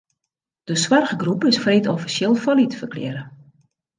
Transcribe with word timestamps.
De 0.63 0.75
soarchgroep 0.75 1.43
is 1.49 1.61
freed 1.63 1.85
offisjeel 1.93 2.35
fallyt 2.43 2.75
ferklearre. 2.81 3.23